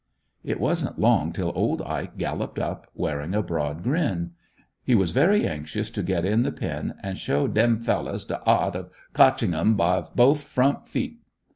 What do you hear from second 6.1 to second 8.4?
in the pen and show "dem fellers de